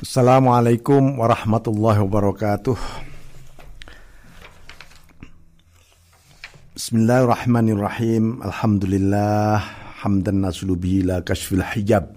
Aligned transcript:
Assalamualaikum 0.00 1.20
warahmatullahi 1.20 2.00
wabarakatuh. 2.00 2.72
Bismillahirrahmanirrahim. 6.72 8.40
Alhamdulillah 8.40 9.60
hamdan 10.00 10.40
nasulu 10.40 10.80
bihi 10.80 11.04
la 11.04 11.20
kashfil 11.20 11.60
hijab 11.60 12.16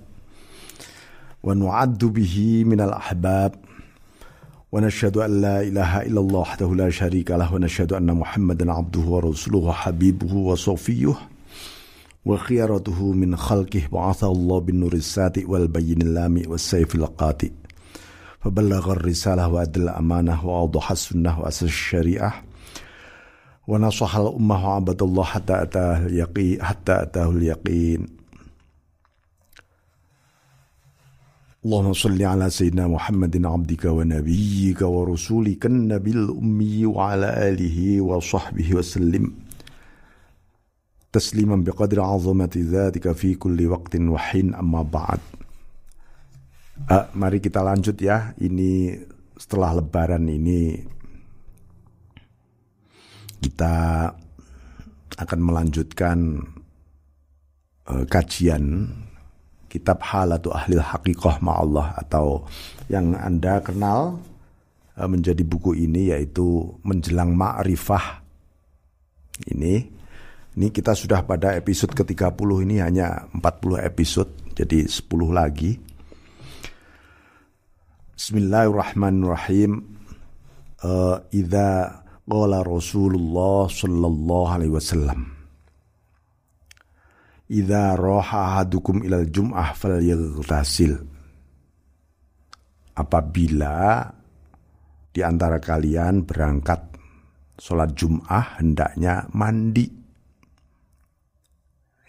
wa 1.44 1.52
nu'addu 1.52 2.08
bihi 2.08 2.64
minal 2.64 2.96
ahbab 2.96 3.60
wa 3.60 4.80
nashhadu 4.80 5.20
an 5.20 5.44
la 5.44 5.60
ilaha 5.68 6.08
illallah 6.08 6.40
wahdahu 6.40 6.80
la 6.80 6.88
syarika 6.88 7.36
lah 7.36 7.52
wa 7.52 7.60
nashhadu 7.60 8.00
anna 8.00 8.16
Muhammadan 8.16 8.72
abduhu 8.72 9.20
wa 9.20 9.28
rasuluhu 9.28 9.76
habibuhu 9.76 10.48
wa 10.48 10.56
safiyuh 10.56 11.20
wa 11.20 12.40
khiyaratuhu 12.40 13.12
min 13.12 13.36
khalqih 13.36 13.92
ba'athahu 13.92 14.32
Allah 14.32 14.58
bin 14.64 14.80
nuris 14.80 15.04
sati 15.04 15.44
wal 15.44 15.68
bayyinil 15.68 16.16
فبلغ 18.44 18.92
الرسالة 18.92 19.48
وأدى 19.48 19.80
الأمانة 19.80 20.46
وأوضح 20.46 20.92
السنة 20.92 21.40
وأسس 21.40 21.64
الشريعة. 21.64 22.44
ونصح 23.68 24.16
الأمة 24.16 24.68
وعبد 24.68 25.04
الله 25.04 25.24
حتى 25.24 25.62
أتاه 25.62 26.06
اليقين 26.06 26.64
حتى 26.64 27.02
أتاه 27.02 27.30
اليقين. 27.30 28.08
اللهم 31.66 31.94
صل 31.94 32.24
على 32.24 32.50
سيدنا 32.50 32.88
محمد 32.88 33.46
عبدك 33.46 33.86
ونبيك 33.86 34.82
ورسولك 34.82 35.66
النبي 35.66 36.12
الأمي 36.12 36.86
وعلى 36.86 37.50
آله 37.50 38.02
وصحبه 38.02 38.76
وسلم. 38.76 39.32
تسليما 41.14 41.56
بقدر 41.56 42.02
عظمة 42.02 42.52
ذاتك 42.58 43.12
في 43.12 43.36
كل 43.36 43.68
وقت 43.68 43.96
وحين 43.96 44.56
أما 44.56 44.82
بعد. 44.82 45.20
Uh, 46.74 47.06
mari 47.14 47.38
kita 47.38 47.62
lanjut 47.62 47.94
ya. 48.02 48.34
Ini 48.42 48.98
setelah 49.38 49.78
Lebaran 49.78 50.26
ini 50.26 50.82
kita 53.44 54.10
akan 55.14 55.40
melanjutkan 55.40 56.42
uh, 57.94 58.04
kajian 58.10 58.90
kitab 59.70 60.02
Halatu 60.02 60.50
Ahlil 60.50 60.82
Haqiqah 60.82 61.42
Ma'allah 61.46 61.94
atau 62.02 62.50
yang 62.90 63.14
Anda 63.22 63.62
kenal 63.62 64.18
uh, 64.98 65.08
menjadi 65.10 65.46
buku 65.46 65.78
ini 65.78 66.10
yaitu 66.10 66.74
Menjelang 66.82 67.38
Ma'rifah. 67.38 68.26
Ini 69.46 69.74
ini 70.54 70.68
kita 70.70 70.94
sudah 70.98 71.26
pada 71.26 71.54
episode 71.54 71.94
ke-30 71.98 72.50
ini 72.66 72.82
hanya 72.82 73.30
40 73.34 73.78
episode 73.82 74.30
jadi 74.58 74.90
10 74.90 75.06
lagi. 75.30 75.93
Bismillahirrahmanirrahim. 78.14 79.82
Uh, 80.86 81.18
Idza 81.34 82.06
qala 82.30 82.62
Rasulullah 82.62 83.66
sallallahu 83.66 84.54
alaihi 84.54 84.70
wasallam. 84.70 85.34
Idza 87.50 87.98
raha 87.98 88.62
ahadukum 88.62 89.02
ilal 89.02 89.26
jum'ah 89.34 89.74
falyaghtasil. 89.74 90.94
Apabila 92.94 94.06
di 95.10 95.26
antara 95.26 95.58
kalian 95.58 96.22
berangkat 96.22 96.94
sholat 97.58 97.98
Jum'ah 97.98 98.62
hendaknya 98.62 99.26
mandi. 99.34 99.90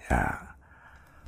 Ya, 0.04 0.52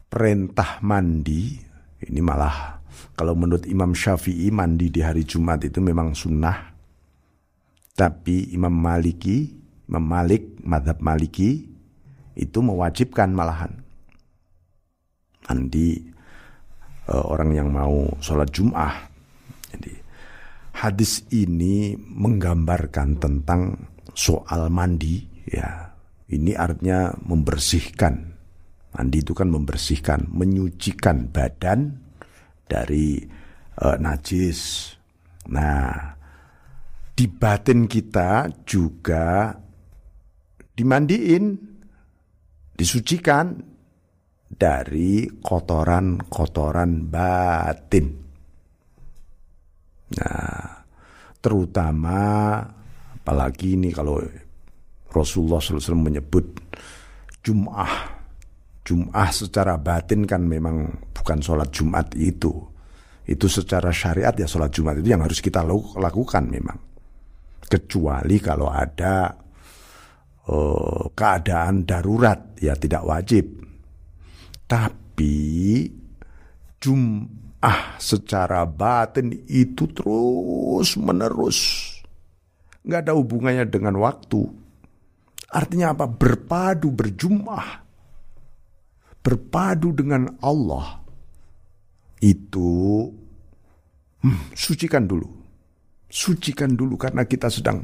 perintah 0.05 0.85
mandi 0.85 1.57
ini 2.05 2.21
malah 2.21 2.76
kalau 3.17 3.33
menurut 3.33 3.65
Imam 3.65 3.97
Syafi'i 3.97 4.53
mandi 4.53 4.93
di 4.93 5.01
hari 5.01 5.25
Jumat 5.25 5.65
itu 5.65 5.81
memang 5.81 6.13
sunnah. 6.13 6.75
Tapi 7.97 8.53
Imam 8.53 8.77
Maliki, 8.77 9.49
Imam 9.89 10.05
Malik, 10.05 10.61
madhab 10.61 11.01
Maliki 11.01 11.65
itu 12.37 12.59
mewajibkan 12.61 13.33
malahan. 13.33 13.73
Mandi 15.49 15.97
uh, 17.09 17.25
orang 17.25 17.51
yang 17.57 17.69
mau 17.73 18.05
sholat 18.21 18.53
Jum'ah. 18.53 19.09
Jadi 19.73 19.93
hadis 20.77 21.25
ini 21.33 21.97
menggambarkan 21.97 23.17
tentang 23.17 23.89
soal 24.13 24.69
mandi 24.69 25.25
ya. 25.49 25.89
Ini 26.27 26.59
artinya 26.59 27.15
membersihkan. 27.23 28.15
Mandi 28.97 29.23
itu 29.23 29.33
kan 29.37 29.49
membersihkan, 29.49 30.27
menyucikan 30.33 31.31
badan 31.31 32.06
dari 32.67 33.23
uh, 33.81 33.97
najis. 33.97 34.93
Nah, 35.55 36.15
di 37.17 37.27
batin 37.31 37.87
kita 37.87 38.51
juga 38.67 39.55
dimandiin, 40.77 41.45
disucikan 42.77 43.57
dari 44.47 45.25
kotoran-kotoran 45.41 47.09
batin. 47.09 48.07
Nah, 50.07 50.87
terutama 51.43 52.19
apalagi 53.17 53.75
ini 53.75 53.91
kalau 53.91 54.23
Rasulullah 55.11 55.59
SAW 55.59 55.99
menyebut 55.99 56.47
Jum'ah 57.43 58.16
Jum'ah 58.87 59.35
secara 59.35 59.75
batin 59.83 60.23
kan 60.23 60.47
memang 60.47 60.87
bukan 61.11 61.43
sholat 61.43 61.75
Jumat 61.75 62.15
itu. 62.15 62.55
Itu 63.27 63.51
secara 63.51 63.91
syariat 63.91 64.31
ya 64.31 64.47
sholat 64.47 64.71
Jumat 64.71 65.03
itu 65.03 65.11
yang 65.11 65.27
harus 65.27 65.43
kita 65.43 65.67
lakukan 65.99 66.47
memang. 66.47 66.79
Kecuali 67.67 68.39
kalau 68.39 68.71
ada 68.71 69.35
uh, 70.47 71.11
keadaan 71.11 71.83
darurat 71.83 72.55
ya 72.63 72.79
tidak 72.79 73.03
wajib. 73.03 73.59
Tapi 74.71 75.35
Jum'ah 76.79 77.99
secara 77.99 78.63
batin 78.71 79.35
itu 79.51 79.91
terus 79.91 80.95
menerus. 80.95 81.59
Nggak 82.87 83.01
ada 83.03 83.13
hubungannya 83.19 83.67
dengan 83.67 83.99
waktu. 83.99 84.47
Artinya 85.51 85.91
apa? 85.91 86.07
Berpadu, 86.07 86.95
berjum'ah 86.95 87.86
berpadu 89.27 89.91
dengan 89.91 90.39
Allah 90.39 91.03
itu 92.23 92.71
hmm, 94.23 94.55
sucikan 94.55 95.03
dulu. 95.11 95.27
Sucikan 96.07 96.79
dulu 96.79 96.95
karena 96.95 97.27
kita 97.27 97.51
sedang 97.51 97.83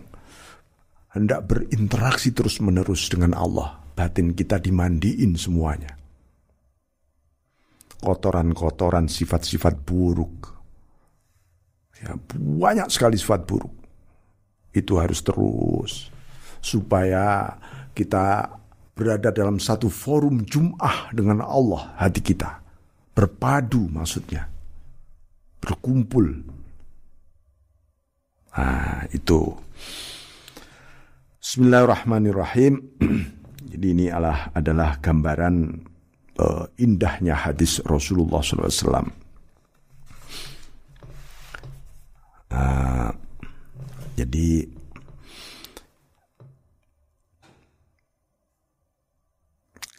hendak 1.10 1.50
berinteraksi 1.50 2.30
terus-menerus 2.30 3.10
dengan 3.10 3.34
Allah. 3.34 3.82
Batin 3.98 4.38
kita 4.38 4.62
dimandiin 4.62 5.34
semuanya. 5.34 5.98
Kotoran-kotoran 7.98 9.10
sifat-sifat 9.10 9.82
buruk. 9.82 10.54
Ya, 11.98 12.14
banyak 12.38 12.86
sekali 12.86 13.18
sifat 13.18 13.42
buruk. 13.42 13.74
Itu 14.70 15.02
harus 15.02 15.20
terus 15.26 16.08
supaya 16.62 17.58
kita 17.92 18.46
berada 18.92 19.32
dalam 19.32 19.56
satu 19.56 19.88
forum 19.88 20.44
Jum'ah 20.44 21.12
dengan 21.12 21.40
Allah 21.44 21.96
hati 21.96 22.20
kita. 22.20 22.60
Berpadu 23.12 23.88
maksudnya. 23.92 24.48
Berkumpul. 25.60 26.26
Nah, 28.52 29.08
itu. 29.12 29.52
Bismillahirrahmanirrahim. 31.40 32.74
Jadi 33.72 33.86
ini 33.88 34.06
adalah, 34.12 34.52
adalah 34.52 35.00
gambaran 35.00 35.54
uh, 36.36 36.64
indahnya 36.76 37.32
hadis 37.36 37.80
Rasulullah 37.88 38.44
SAW. 38.44 39.08
Uh, 42.52 43.08
jadi 44.12 44.68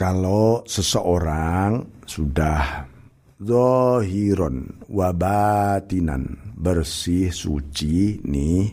kalau 0.03 0.67
seseorang 0.67 2.03
sudah 2.03 2.83
zohiron 3.39 4.83
wabatinan 4.91 6.35
bersih 6.59 7.31
suci 7.31 8.19
nih 8.27 8.67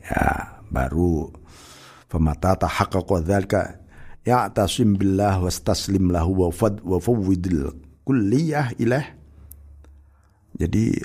ya 0.00 0.56
baru. 0.72 1.28
Pemata 2.08 2.56
tahaqqaqa 2.56 3.16
dzalika 3.20 3.60
ya'tasim 4.24 4.96
billah 4.96 5.36
wastaslim 5.44 6.08
lahu 6.08 6.48
wa 6.48 6.48
fad 6.48 6.80
wa 6.80 6.96
fawwidil 6.96 7.68
kulliyah 8.08 8.72
ilah 8.80 9.04
jadi 10.56 10.96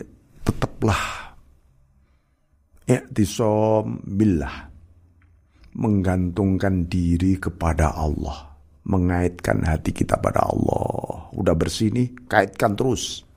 tetaplah 0.48 1.36
i'tisam 2.88 4.00
billah 4.08 4.72
menggantungkan 5.76 6.88
diri 6.88 7.42
kepada 7.42 7.98
Allah 7.98 8.49
mengaitkan 8.90 9.62
hati 9.62 9.94
kita 9.94 10.18
pada 10.18 10.50
Allah. 10.50 11.30
Udah 11.38 11.54
bersih 11.54 11.94
nih, 11.94 12.10
kaitkan 12.26 12.74
terus. 12.74 13.30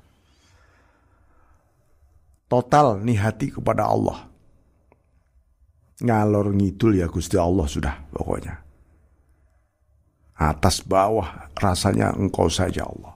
total 2.52 3.00
nih 3.00 3.16
hati 3.16 3.48
kepada 3.48 3.88
Allah. 3.88 4.28
Ngalor 6.04 6.52
ngidul 6.52 7.00
ya 7.00 7.08
Gusti 7.08 7.40
Allah 7.40 7.64
sudah 7.64 7.96
pokoknya. 8.12 8.60
Atas 10.36 10.84
bawah 10.84 11.48
rasanya 11.56 12.12
engkau 12.12 12.52
saja 12.52 12.84
Allah. 12.84 13.14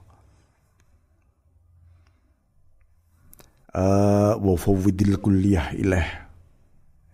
Wa 4.41 4.53
fawwidil 4.57 5.21
kulliyah 5.21 5.77
ilaih. 5.77 6.09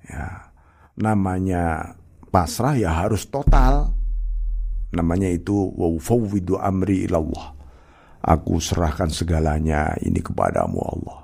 Ya. 0.08 0.48
Namanya 0.96 1.92
pasrah 2.31 2.80
ya 2.80 3.04
harus 3.04 3.28
total. 3.28 3.92
Namanya 4.94 5.30
itu 5.34 5.74
wa 5.74 5.90
fawwidu 5.98 6.62
amri 6.62 7.10
ilallah. 7.10 7.57
Aku 8.24 8.62
serahkan 8.62 9.12
segalanya 9.12 9.98
ini 10.00 10.24
kepadamu 10.24 10.80
Allah. 10.80 11.19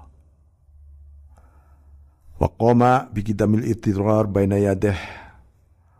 Waqama 2.39 3.07
bikidamil 3.13 3.67
ittirar 3.67 4.27
baina 4.27 4.59
yadeh 4.59 4.97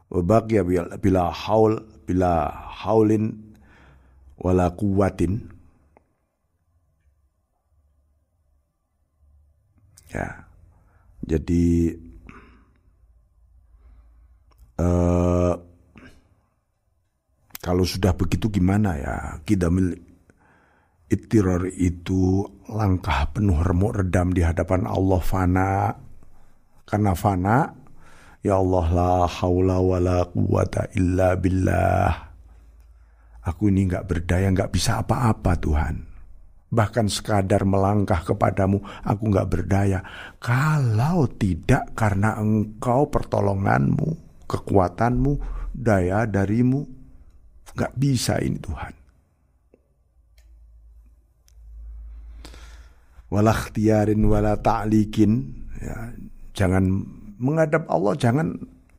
wa 0.10 0.20
baqiya 0.26 0.66
bila 0.98 1.30
haul 1.30 1.84
bila 2.10 2.50
haulin 2.82 3.54
wala 4.40 4.74
quwwatin 4.74 5.46
ya 10.10 10.50
jadi 11.22 11.94
uh, 14.82 15.29
kalau 17.60 17.84
sudah 17.84 18.16
begitu 18.16 18.48
gimana 18.52 18.96
ya 18.96 19.16
kidamil 19.44 19.96
ittirar 21.12 21.68
itu 21.76 22.48
langkah 22.72 23.30
penuh 23.34 23.60
remuk 23.60 24.00
redam 24.00 24.32
di 24.32 24.46
hadapan 24.46 24.86
Allah 24.88 25.22
fana 25.24 25.74
karena 26.90 27.14
fana, 27.14 27.70
ya 28.42 28.58
Allah 28.58 28.88
la 28.90 29.14
haula 29.30 29.78
wa 29.78 30.02
la 30.02 30.26
quwata 30.26 30.90
illa 30.98 31.38
billah. 31.38 32.34
Aku 33.46 33.70
ini 33.70 33.86
nggak 33.86 34.10
berdaya, 34.10 34.50
nggak 34.50 34.74
bisa 34.74 35.06
apa-apa 35.06 35.54
Tuhan. 35.62 35.96
Bahkan 36.74 37.06
sekadar 37.14 37.62
melangkah 37.62 38.26
kepadamu, 38.26 38.82
aku 39.06 39.24
nggak 39.30 39.50
berdaya. 39.54 40.02
Kalau 40.42 41.30
tidak 41.30 41.94
karena 41.94 42.42
engkau 42.42 43.06
pertolonganmu, 43.14 44.42
kekuatanmu, 44.50 45.32
daya 45.78 46.26
darimu, 46.26 46.90
nggak 47.80 47.96
bisa 47.96 48.36
ini 48.44 48.60
Tuhan. 48.60 48.94
Wala 53.32 53.56
ikhtiarin 53.56 54.20
wala 54.28 54.60
ta'likin. 54.60 55.32
Ya, 55.80 56.12
Jangan 56.60 56.84
menghadap 57.40 57.88
Allah, 57.88 58.20
jangan 58.20 58.52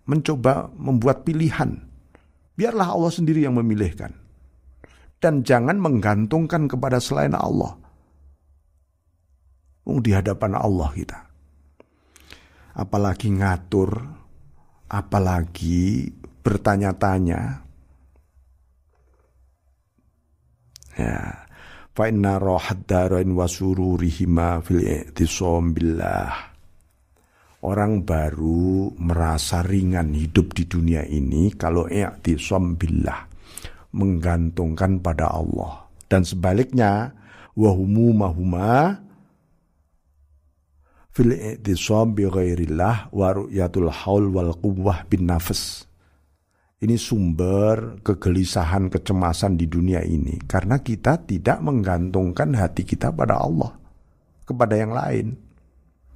mencoba 0.09 0.73
membuat 0.73 1.29
pilihan. 1.29 1.77
Biarlah 2.56 2.97
Allah 2.97 3.12
sendiri 3.12 3.44
yang 3.44 3.61
memilihkan. 3.61 4.17
Dan 5.21 5.44
jangan 5.44 5.77
menggantungkan 5.77 6.65
kepada 6.65 6.97
selain 6.97 7.37
Allah. 7.37 7.77
Di 9.85 10.15
hadapan 10.17 10.56
Allah 10.56 10.88
kita. 10.97 11.19
Apalagi 12.81 13.29
ngatur, 13.29 13.91
apalagi 14.88 16.09
bertanya-tanya. 16.41 17.69
Ya, 21.00 21.49
fa 21.97 22.12
inna 22.12 22.37
rohad 22.37 22.85
darain 22.85 23.32
wasururihima 23.32 24.61
fil 24.61 24.85
i'tisam 24.85 25.73
billah. 25.73 26.52
Orang 27.64 28.05
baru 28.05 28.93
merasa 29.00 29.64
ringan 29.64 30.12
hidup 30.12 30.52
di 30.52 30.64
dunia 30.69 31.05
ini 31.08 31.52
kalau 31.56 31.88
i'tisam 31.88 32.76
billah 32.76 33.25
menggantungkan 33.97 35.00
pada 35.00 35.32
Allah. 35.32 35.88
Dan 36.05 36.25
sebaliknya 36.25 37.17
wahumu 37.56 38.12
mahuma 38.12 39.00
fil 41.17 41.32
i'tisam 41.32 42.12
bi 42.12 42.29
ghairillah 42.29 43.08
wa 43.08 43.29
ru'yatul 43.32 43.88
haul 43.88 44.29
wal 44.32 44.53
quwwah 44.56 45.05
bin 45.08 45.29
nafs 45.29 45.89
ini 46.81 46.97
sumber 46.97 48.00
kegelisahan 48.00 48.88
kecemasan 48.88 49.56
di 49.61 49.69
dunia 49.69 50.00
ini 50.00 50.41
karena 50.49 50.81
kita 50.81 51.21
tidak 51.29 51.61
menggantungkan 51.61 52.56
hati 52.56 52.88
kita 52.88 53.12
pada 53.12 53.37
Allah 53.37 53.77
kepada 54.49 54.75
yang 54.81 54.97
lain 54.97 55.50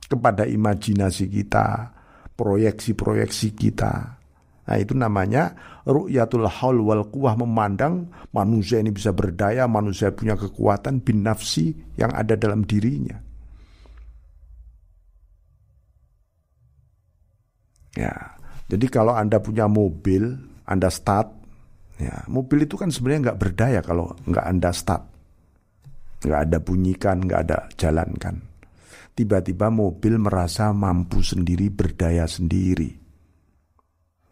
kepada 0.09 0.45
imajinasi 0.45 1.33
kita, 1.33 1.91
proyeksi-proyeksi 2.37 3.49
kita. 3.57 4.21
Nah 4.65 4.77
itu 4.81 4.97
namanya 4.97 5.53
ru'yatul 5.85 6.49
haul 6.49 6.81
wal 6.81 7.05
kuwah 7.13 7.37
memandang 7.37 8.09
manusia 8.33 8.81
ini 8.81 8.89
bisa 8.93 9.13
berdaya, 9.13 9.69
manusia 9.69 10.13
punya 10.13 10.39
kekuatan 10.39 11.05
bin 11.05 11.21
nafsi 11.25 11.77
yang 12.01 12.13
ada 12.17 12.37
dalam 12.37 12.65
dirinya. 12.65 13.21
Ya, 17.95 18.35
jadi 18.67 18.91
kalau 18.91 19.15
Anda 19.15 19.39
punya 19.39 19.71
mobil, 19.71 20.35
Anda 20.65 20.89
start, 20.89 21.29
ya 22.01 22.25
mobil 22.29 22.65
itu 22.65 22.81
kan 22.81 22.89
sebenarnya 22.89 23.31
nggak 23.31 23.41
berdaya 23.41 23.81
kalau 23.85 24.17
nggak 24.25 24.47
Anda 24.47 24.71
start. 24.73 25.03
Nggak 26.25 26.41
ada 26.49 26.59
bunyikan, 26.61 27.17
nggak 27.25 27.41
ada 27.45 27.59
jalankan 27.77 28.55
tiba-tiba 29.15 29.71
mobil 29.71 30.19
merasa 30.19 30.75
mampu 30.75 31.23
sendiri, 31.23 31.71
berdaya 31.71 32.27
sendiri. 32.27 32.91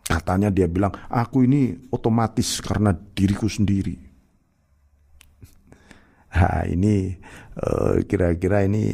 Katanya 0.03 0.51
dia 0.51 0.67
bilang, 0.67 0.93
aku 1.09 1.47
ini 1.47 1.73
otomatis 1.95 2.59
karena 2.61 2.93
diriku 2.93 3.47
sendiri. 3.47 3.97
Nah, 6.33 6.65
ini 6.65 7.13
eh, 7.61 8.09
kira-kira 8.09 8.65
ini 8.65 8.89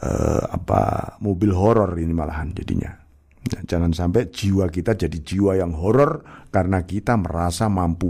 uh, 0.00 0.42
apa 0.48 1.12
mobil 1.20 1.52
horor 1.52 1.92
ini 2.00 2.08
malahan 2.16 2.56
jadinya. 2.56 3.03
Nah, 3.44 3.60
jangan 3.68 3.92
sampai 3.92 4.32
jiwa 4.32 4.72
kita 4.72 4.96
jadi 4.96 5.18
jiwa 5.20 5.60
yang 5.60 5.76
horor 5.76 6.24
karena 6.48 6.80
kita 6.88 7.20
merasa 7.20 7.68
mampu 7.68 8.08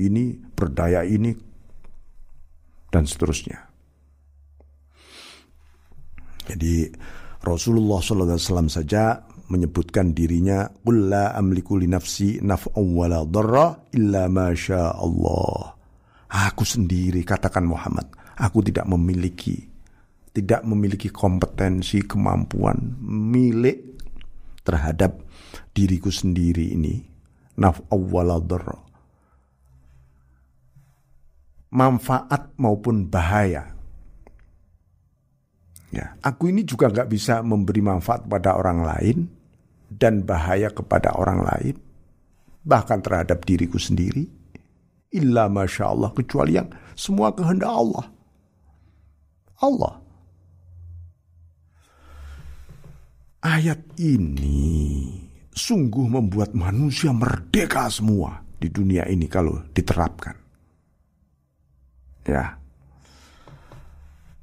ini 0.00 0.32
berdaya 0.32 1.04
ini 1.04 1.36
dan 2.88 3.04
seterusnya. 3.04 3.60
Jadi 6.48 6.88
Rasulullah 7.44 8.00
SAW 8.00 8.72
saja 8.72 9.20
menyebutkan 9.52 10.16
dirinya 10.16 10.66
la 10.88 11.36
amliku 11.36 11.76
li 11.76 11.86
nafsi 11.86 12.40
naf'an 12.40 12.86
wala 12.96 13.22
illa 13.92 14.26
ma 14.32 14.48
Allah. 14.96 15.60
Aku 16.30 16.62
sendiri 16.62 17.26
katakan 17.26 17.66
Muhammad, 17.66 18.06
aku 18.38 18.62
tidak 18.62 18.86
memiliki 18.86 19.70
tidak 20.30 20.62
memiliki 20.62 21.10
kompetensi 21.10 22.06
kemampuan 22.06 23.02
milik 23.02 23.89
terhadap 24.66 25.20
diriku 25.72 26.12
sendiri 26.12 26.76
ini 26.76 27.04
dharra. 27.56 28.78
Manfaat 31.70 32.50
maupun 32.58 33.06
bahaya 33.06 33.80
Ya, 35.90 36.14
aku 36.22 36.54
ini 36.54 36.62
juga 36.62 36.86
nggak 36.86 37.10
bisa 37.10 37.42
memberi 37.42 37.82
manfaat 37.82 38.22
pada 38.30 38.54
orang 38.54 38.86
lain 38.86 39.26
dan 39.90 40.22
bahaya 40.22 40.70
kepada 40.70 41.18
orang 41.18 41.42
lain, 41.42 41.74
bahkan 42.62 43.02
terhadap 43.02 43.42
diriku 43.42 43.76
sendiri. 43.76 44.30
Illa 45.10 45.50
masya 45.50 45.90
Allah 45.90 46.14
kecuali 46.14 46.54
yang 46.54 46.70
semua 46.94 47.34
kehendak 47.34 47.66
Allah. 47.66 48.06
Allah. 49.58 49.94
Ayat 53.40 53.80
ini 53.96 55.08
sungguh 55.48 56.12
membuat 56.12 56.52
manusia 56.52 57.08
merdeka 57.08 57.88
semua 57.88 58.44
di 58.60 58.68
dunia 58.68 59.08
ini 59.08 59.24
kalau 59.24 59.64
diterapkan. 59.72 60.36
Ya. 62.28 62.60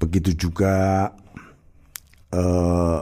Begitu 0.01 0.49
juga 0.49 1.09
uh, 2.33 3.01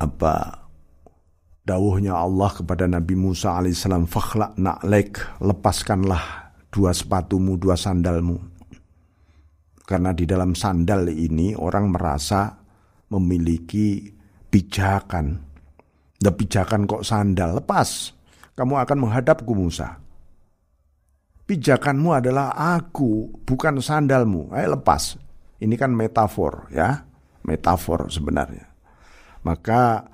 apa 0.00 0.34
dawuhnya 1.68 2.16
Allah 2.16 2.48
kepada 2.48 2.88
Nabi 2.88 3.12
Musa 3.12 3.60
alaihissalam 3.60 4.08
fakhlak 4.08 4.56
na'lek 4.56 5.20
lepaskanlah 5.44 6.52
dua 6.72 6.96
sepatumu 6.96 7.60
dua 7.60 7.76
sandalmu 7.76 8.57
karena 9.88 10.12
di 10.12 10.28
dalam 10.28 10.52
sandal 10.52 11.08
ini 11.08 11.56
orang 11.56 11.88
merasa 11.88 12.52
memiliki 13.08 14.04
pijakan 14.52 15.40
dan 16.20 16.34
pijakan 16.36 16.84
kok 16.84 17.06
sandal 17.08 17.56
lepas 17.56 18.12
kamu 18.52 18.84
akan 18.84 18.98
menghadapku 19.00 19.56
Musa 19.56 20.08
pijakanmu 21.48 22.12
adalah 22.12 22.52
aku, 22.76 23.40
bukan 23.48 23.80
sandalmu. 23.80 24.52
Ayo 24.52 24.76
lepas. 24.76 25.16
Ini 25.58 25.74
kan 25.74 25.90
metafor 25.90 26.70
ya, 26.70 27.08
metafor 27.42 28.12
sebenarnya. 28.12 28.68
Maka 29.42 30.06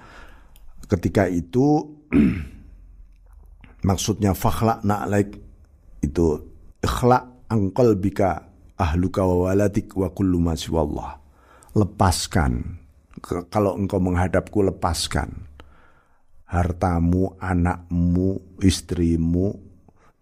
ketika 0.88 1.28
itu 1.28 1.84
maksudnya 3.88 4.32
fakhla 4.32 4.80
na'laik 4.80 5.36
itu 6.00 6.40
ikhla 6.80 7.44
angkol 7.50 7.98
bika 7.98 8.53
ahluka 8.78 9.22
wa 9.22 9.50
waladik 9.50 9.94
wa 9.94 10.10
kullu 10.10 10.38
ma 10.42 10.54
Lepaskan. 11.74 12.78
Kalau 13.24 13.74
engkau 13.74 13.98
menghadapku 13.98 14.62
lepaskan. 14.62 15.50
Hartamu, 16.44 17.34
anakmu, 17.42 18.60
istrimu, 18.62 19.58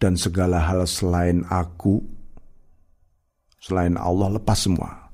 dan 0.00 0.16
segala 0.16 0.64
hal 0.64 0.88
selain 0.88 1.44
aku, 1.46 2.00
selain 3.60 4.00
Allah 4.00 4.40
lepas 4.40 4.58
semua. 4.64 5.12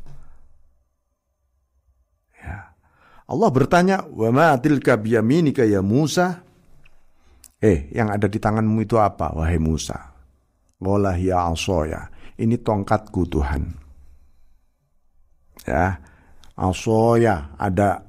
Ya. 2.39 2.73
Allah 3.27 3.51
bertanya, 3.51 4.07
"Wa 4.07 4.31
ma 4.31 4.55
tilka 4.63 4.95
biyaminika 4.95 5.67
ya 5.67 5.83
Musa?" 5.83 6.47
Eh, 7.59 7.91
yang 7.91 8.15
ada 8.15 8.31
di 8.31 8.39
tanganmu 8.39 8.87
itu 8.87 8.95
apa, 9.03 9.35
wahai 9.35 9.59
Musa? 9.59 10.18
Qala 10.79 11.19
ya 11.19 11.51
asoya. 11.51 12.07
Ini 12.39 12.55
tongkatku 12.63 13.27
Tuhan. 13.27 13.63
Ya. 15.67 15.99
Asoya 16.59 17.55
ada 17.59 18.03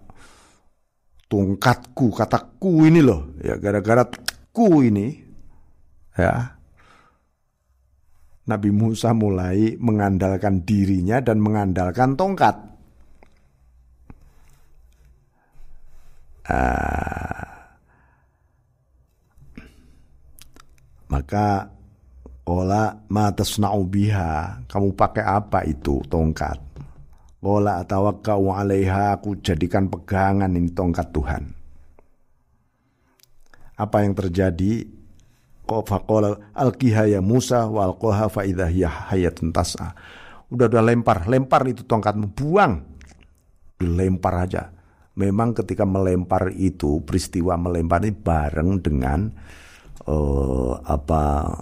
tongkatku, 1.29 2.13
kataku 2.13 2.85
ini 2.85 3.01
loh. 3.01 3.33
Ya 3.41 3.57
gara-gara 3.57 4.05
ku 4.53 4.85
ini 4.85 5.17
ya. 6.17 6.57
Nabi 8.49 8.73
Musa 8.73 9.13
mulai 9.13 9.77
mengandalkan 9.77 10.65
dirinya 10.65 11.21
dan 11.21 11.37
mengandalkan 11.37 12.17
tongkat. 12.17 12.57
Uh, 16.49 17.45
maka 21.13 21.69
Ola 22.49 22.97
matasna'u 23.13 23.85
biha. 23.85 24.65
Kamu 24.65 24.97
pakai 24.97 25.21
apa 25.21 25.61
itu 25.69 26.01
tongkat? 26.09 26.57
Ola 27.45 27.85
atawakkau 27.85 28.49
alaiha. 28.49 29.13
Aku 29.21 29.37
jadikan 29.37 29.85
pegangan 29.85 30.49
ini 30.49 30.73
tongkat 30.73 31.13
Tuhan. 31.13 31.43
Apa 33.77 34.01
yang 34.01 34.17
terjadi? 34.17 34.97
Faqala 35.69 36.49
alqiha 36.57 37.13
ya 37.13 37.21
Musa 37.21 37.69
wa 37.69 37.85
alqaha 37.85 38.25
fa 38.33 38.41
idza 38.41 38.65
hayatun 38.65 39.53
tas'a. 39.53 39.93
Udah 40.49 40.65
udah 40.65 40.81
lempar, 40.81 41.29
lempar 41.29 41.61
itu 41.69 41.85
tongkatmu, 41.85 42.33
buang. 42.33 42.81
Dilempar 43.77 44.49
aja. 44.49 44.73
Memang 45.13 45.53
ketika 45.53 45.85
melempar 45.85 46.49
itu 46.57 47.05
peristiwa 47.05 47.53
melempar 47.61 48.01
ini 48.01 48.17
bareng 48.17 48.81
dengan 48.81 49.29
uh, 50.09 50.73
apa 50.81 51.53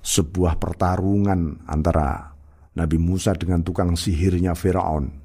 sebuah 0.00 0.56
pertarungan 0.56 1.64
antara 1.68 2.32
Nabi 2.76 2.96
Musa 2.96 3.36
dengan 3.36 3.60
tukang 3.60 3.94
sihirnya 3.94 4.56
Firaun. 4.56 5.20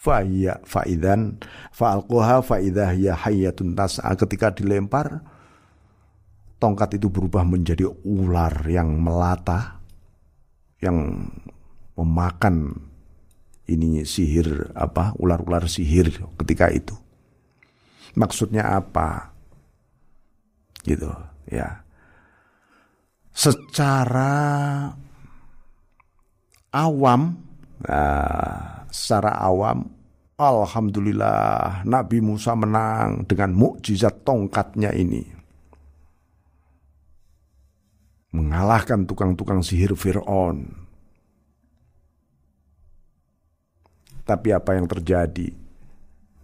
Fa'iyya 0.00 0.64
fa'idan 0.64 1.36
fa'alquha 1.76 2.40
fa'idah 2.40 2.96
ya 2.96 3.12
hayyatun 3.12 3.76
tas'a 3.76 4.16
ketika 4.16 4.48
dilempar 4.48 5.20
tongkat 6.56 6.96
itu 6.96 7.12
berubah 7.12 7.44
menjadi 7.44 7.84
ular 8.08 8.64
yang 8.64 8.96
melata 8.96 9.76
yang 10.80 11.28
memakan 12.00 12.80
ini 13.68 14.08
sihir 14.08 14.72
apa 14.72 15.12
ular-ular 15.20 15.68
sihir 15.68 16.16
ketika 16.40 16.72
itu. 16.72 16.96
Maksudnya 18.16 18.72
apa? 18.72 19.36
Gitu, 20.80 21.12
ya 21.52 21.84
secara 23.40 24.36
awam, 26.76 27.40
nah, 27.80 28.84
secara 28.92 29.32
awam, 29.40 29.88
Alhamdulillah 30.36 31.84
Nabi 31.88 32.20
Musa 32.20 32.52
menang 32.52 33.24
dengan 33.24 33.56
mukjizat 33.56 34.28
tongkatnya 34.28 34.92
ini. 34.92 35.24
Mengalahkan 38.36 39.08
tukang-tukang 39.08 39.64
sihir 39.64 39.96
Fir'aun. 39.96 40.70
Tapi 44.22 44.48
apa 44.54 44.78
yang 44.78 44.86
terjadi? 44.86 45.59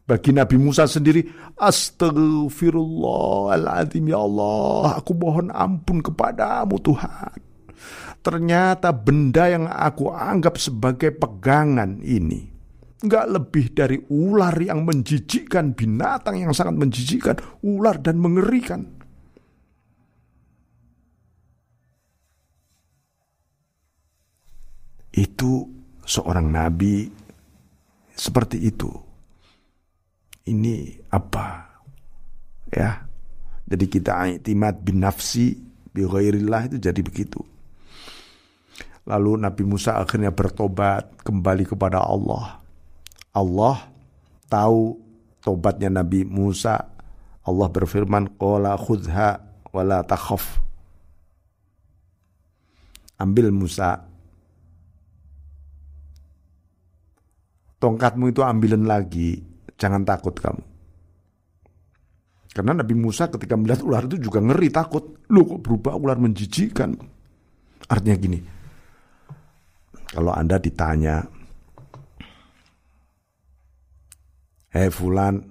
Bagi 0.07 0.31
Nabi 0.31 0.55
Musa 0.55 0.87
sendiri, 0.87 1.27
Astagfirullahaladzim 1.59 4.07
ya 4.07 4.23
Allah, 4.23 5.03
aku 5.03 5.19
mohon 5.19 5.51
ampun 5.51 5.99
kepadamu 5.99 6.79
Tuhan. 6.79 7.43
Ternyata 8.23 8.95
benda 8.95 9.51
yang 9.51 9.67
aku 9.67 10.15
anggap 10.15 10.63
sebagai 10.63 11.11
pegangan 11.11 11.99
ini, 12.07 12.47
nggak 13.03 13.27
lebih 13.35 13.75
dari 13.75 13.99
ular 14.07 14.55
yang 14.55 14.87
menjijikkan, 14.87 15.75
binatang 15.75 16.39
yang 16.39 16.55
sangat 16.55 16.79
menjijikkan, 16.79 17.43
ular 17.67 17.99
dan 17.99 18.23
mengerikan. 18.23 18.87
Itu 25.11 25.67
seorang 26.07 26.47
nabi 26.47 27.11
seperti 28.15 28.71
itu 28.71 29.06
ini 30.47 30.95
apa? 31.11 31.67
Ya. 32.71 33.07
Jadi 33.67 33.85
kita 33.91 34.23
itimat 34.31 34.79
bin 34.79 35.03
nafsi 35.03 35.59
bi 35.91 36.07
ghairillah 36.07 36.71
itu 36.71 36.79
jadi 36.79 37.01
begitu. 37.03 37.43
Lalu 39.07 39.43
Nabi 39.43 39.63
Musa 39.67 39.99
akhirnya 39.99 40.31
bertobat 40.31 41.23
kembali 41.23 41.67
kepada 41.67 42.03
Allah. 42.03 42.63
Allah 43.35 43.91
tahu 44.47 44.99
tobatnya 45.43 45.91
Nabi 45.91 46.27
Musa. 46.27 46.79
Allah 47.47 47.69
berfirman, 47.71 48.35
"Qala 48.35 48.75
khudha 48.75 49.39
wala 49.71 50.03
takhaf." 50.03 50.63
Ambil 53.23 53.55
Musa. 53.55 54.03
Tongkatmu 57.79 58.35
itu 58.35 58.43
ambilin 58.43 58.89
lagi, 58.89 59.39
jangan 59.77 60.03
takut 60.05 60.37
kamu. 60.37 60.65
Karena 62.57 62.73
Nabi 62.73 62.97
Musa 62.97 63.29
ketika 63.29 63.53
melihat 63.53 63.85
ular 63.85 64.09
itu 64.09 64.17
juga 64.17 64.41
ngeri 64.41 64.73
takut. 64.73 65.21
Lu 65.29 65.45
kok 65.45 65.61
berubah 65.61 65.93
ular 65.93 66.17
menjijikan? 66.17 66.97
Artinya 67.85 68.17
gini, 68.17 68.41
kalau 70.09 70.33
Anda 70.33 70.57
ditanya, 70.57 71.21
Hei 74.73 74.89
Fulan, 74.89 75.45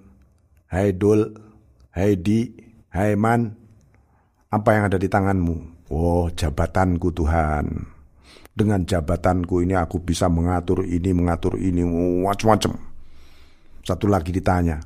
Hei 0.73 0.97
Dul, 0.97 1.29
Hei 1.93 2.17
Di, 2.17 2.49
Hei 2.89 3.13
Man, 3.13 3.53
apa 4.49 4.69
yang 4.73 4.89
ada 4.89 4.97
di 4.97 5.05
tanganmu? 5.05 5.85
Oh, 5.93 6.33
jabatanku 6.33 7.13
Tuhan. 7.13 7.69
Dengan 8.55 8.81
jabatanku 8.81 9.61
ini 9.61 9.77
aku 9.77 10.01
bisa 10.01 10.25
mengatur 10.25 10.81
ini, 10.81 11.13
mengatur 11.13 11.61
ini, 11.61 11.85
macam-macam. 12.25 12.94
Satu 13.85 14.09
lagi 14.09 14.33
ditanya, 14.33 14.81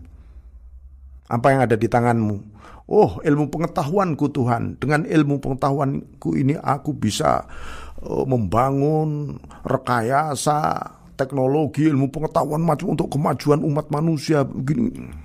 apa 1.31 1.55
yang 1.55 1.63
ada 1.63 1.79
di 1.79 1.87
tanganmu? 1.87 2.59
Oh, 2.89 3.21
ilmu 3.23 3.47
pengetahuanku 3.47 4.33
Tuhan. 4.33 4.75
Dengan 4.81 5.07
ilmu 5.07 5.39
pengetahuanku 5.39 6.35
ini 6.35 6.59
aku 6.59 6.91
bisa 6.97 7.47
uh, 8.03 8.25
membangun 8.27 9.39
rekayasa 9.63 10.83
teknologi, 11.15 11.87
ilmu 11.87 12.11
pengetahuan 12.11 12.59
macam 12.59 12.97
untuk 12.97 13.07
kemajuan 13.13 13.63
umat 13.63 13.87
manusia 13.87 14.43
begini. 14.43 15.15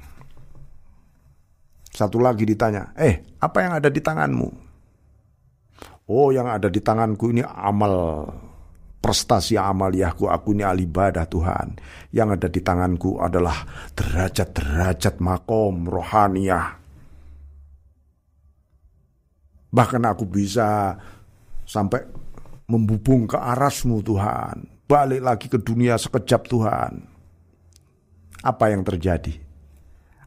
Satu 1.91 2.23
lagi 2.23 2.47
ditanya, 2.47 2.95
"Eh, 2.95 3.27
apa 3.41 3.59
yang 3.65 3.73
ada 3.81 3.89
di 3.91 3.99
tanganmu?" 3.99 4.49
Oh, 6.05 6.29
yang 6.31 6.47
ada 6.47 6.69
di 6.69 6.85
tanganku 6.85 7.33
ini 7.33 7.41
amal 7.43 8.29
prestasi 9.05 9.61
amaliyahku 9.61 10.33
aku 10.33 10.57
ini 10.57 10.65
alibadah 10.65 11.29
Tuhan. 11.29 11.77
Yang 12.09 12.29
ada 12.41 12.49
di 12.49 12.61
tanganku 12.65 13.21
adalah 13.21 13.69
derajat-derajat 13.93 15.21
makom 15.21 15.85
rohaniah. 15.85 16.81
Bahkan 19.69 20.03
aku 20.09 20.25
bisa 20.25 20.97
sampai 21.69 22.01
membubung 22.65 23.29
ke 23.29 23.37
arasmu 23.37 24.01
Tuhan. 24.01 24.89
Balik 24.89 25.21
lagi 25.21 25.47
ke 25.53 25.61
dunia 25.61 26.01
sekejap 26.01 26.49
Tuhan. 26.49 26.93
Apa 28.41 28.73
yang 28.73 28.89
terjadi? 28.89 29.37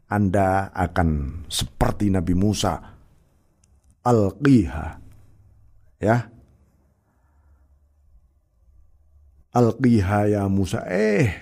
Anda 0.05 0.69
akan 0.69 1.41
seperti 1.49 2.13
Nabi 2.13 2.37
Musa. 2.37 2.77
Al-qiha. 4.05 4.87
Ya 5.97 6.36
Alqiha 9.57 10.37
ya 10.37 10.45
Musa. 10.45 10.85
Eh, 10.85 11.33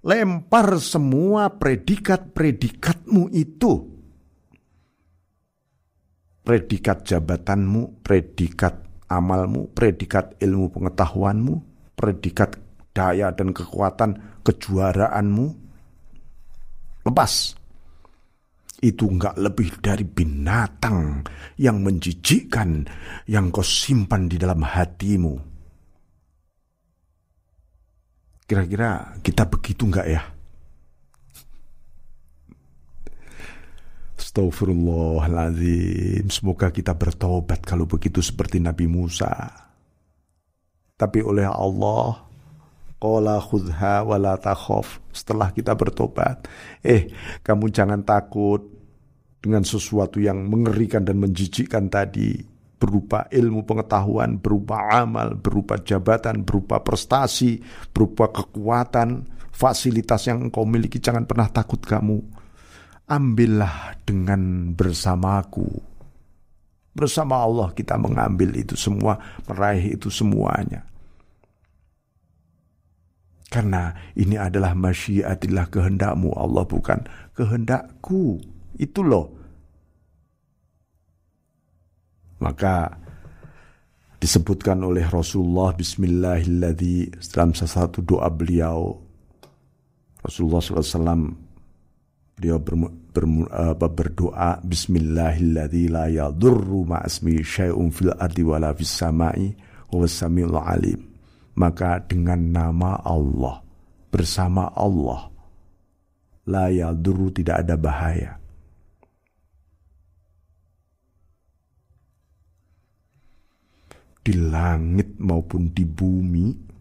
lempar 0.00 0.80
semua 0.80 1.52
predikat-predikatmu 1.52 3.28
itu. 3.28 3.92
Predikat 6.42 7.04
jabatanmu, 7.04 8.00
predikat 8.00 9.06
amalmu, 9.06 9.68
predikat 9.70 10.40
ilmu 10.40 10.72
pengetahuanmu, 10.72 11.54
predikat 11.92 12.56
daya 12.96 13.30
dan 13.36 13.52
kekuatan 13.52 14.40
kejuaraanmu. 14.40 15.46
Lepas. 17.04 17.60
Itu 18.82 19.06
enggak 19.06 19.38
lebih 19.38 19.78
dari 19.78 20.02
binatang 20.02 21.22
yang 21.54 21.86
menjijikkan 21.86 22.82
yang 23.30 23.54
kau 23.54 23.62
simpan 23.62 24.26
di 24.26 24.34
dalam 24.42 24.66
hatimu. 24.66 25.51
Kira-kira 28.52 29.16
kita 29.24 29.48
begitu 29.48 29.88
enggak 29.88 30.12
ya? 30.12 30.28
Astagfirullahaladzim. 34.20 36.28
Semoga 36.28 36.68
kita 36.68 36.92
bertobat 36.92 37.64
kalau 37.64 37.88
begitu 37.88 38.20
seperti 38.20 38.60
Nabi 38.60 38.92
Musa. 38.92 39.32
Tapi 41.00 41.24
oleh 41.24 41.48
Allah, 41.48 42.28
Qala 43.00 43.40
khudha 43.40 44.04
wa 44.04 44.20
la 44.20 44.36
takhaf. 44.36 45.00
Setelah 45.16 45.48
kita 45.56 45.72
bertobat, 45.72 46.44
eh 46.84 47.08
kamu 47.40 47.72
jangan 47.72 48.04
takut 48.04 48.68
dengan 49.40 49.64
sesuatu 49.64 50.20
yang 50.20 50.44
mengerikan 50.44 51.08
dan 51.08 51.16
menjijikkan 51.16 51.88
tadi 51.88 52.51
berupa 52.82 53.30
ilmu 53.30 53.62
pengetahuan, 53.62 54.42
berupa 54.42 54.90
amal, 54.90 55.38
berupa 55.38 55.78
jabatan, 55.78 56.42
berupa 56.42 56.82
prestasi, 56.82 57.62
berupa 57.94 58.34
kekuatan, 58.34 59.30
fasilitas 59.54 60.26
yang 60.26 60.50
engkau 60.50 60.66
miliki 60.66 60.98
jangan 60.98 61.22
pernah 61.22 61.46
takut 61.46 61.78
kamu 61.78 62.42
ambillah 63.12 64.00
dengan 64.08 64.72
bersamaku. 64.72 65.68
Bersama 66.92 67.40
Allah 67.40 67.72
kita 67.72 67.96
mengambil 67.96 68.52
itu 68.56 68.76
semua, 68.76 69.16
meraih 69.48 69.96
itu 69.96 70.12
semuanya. 70.12 70.84
Karena 73.52 73.92
ini 74.16 74.40
adalah 74.40 74.72
masyiatillah 74.72 75.68
kehendakmu 75.68 76.32
Allah 76.32 76.64
bukan 76.64 77.04
kehendakku. 77.36 78.40
Itu 78.80 79.04
loh. 79.04 79.41
Maka 82.42 82.90
disebutkan 84.18 84.82
oleh 84.82 85.06
Rasulullah 85.06 85.70
Bismillahirrahmanirrahim 85.78 87.22
dalam 87.30 87.54
salah 87.54 87.86
satu 87.86 88.02
doa 88.02 88.26
beliau 88.26 88.98
Rasulullah 90.26 90.58
SAW 90.58 91.38
Beliau 92.32 92.58
ber, 92.58 92.74
ber, 93.14 93.24
berdoa 93.78 94.58
Bismillahilladzi 94.66 95.86
la 95.86 96.10
yadurru 96.10 96.82
ma'asmi 96.90 97.38
syai'un 97.38 97.94
fil 97.94 98.10
ardi 98.18 98.42
wala 98.42 98.74
fis 98.74 98.90
sama'i 98.90 99.54
huwas 99.94 100.10
samiul 100.10 100.58
alim. 100.58 100.98
Maka 101.54 102.02
dengan 102.02 102.40
nama 102.40 102.98
Allah 103.04 103.62
bersama 104.10 104.74
Allah 104.74 105.30
la 106.50 106.66
yadurru 106.72 107.30
tidak 107.30 107.62
ada 107.62 107.78
bahaya. 107.78 108.41
Di 114.22 114.38
langit 114.38 115.18
maupun 115.18 115.74
di 115.74 115.82
bumi 115.82 116.72